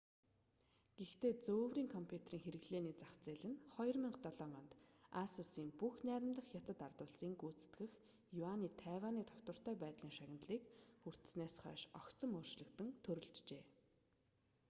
гэхдээ 0.99 1.33
зөөврийн 1.45 1.89
компьютерийн 1.95 2.43
хэрэглээний 2.45 2.95
зах 3.01 3.13
зээл 3.25 3.45
нь 3.51 3.57
2007 3.77 4.59
онд 4.59 4.71
асус 5.23 5.51
нь 5.63 5.75
бүгд 5.79 5.99
найрамдах 6.07 6.47
хятад 6.49 6.79
ард 6.87 6.99
улсын 7.05 7.31
гүйцэтгэх 7.41 7.91
юаны 8.47 8.69
тайваний 8.81 9.25
тогтвортой 9.27 9.75
байдлын 9.83 10.15
шагналыг 10.17 10.63
хүртсэнээс 11.01 11.55
хойш 11.63 11.81
огцом 12.01 12.31
өөрчлөгдөн 12.37 12.89
төрөлжжээ 13.05 13.63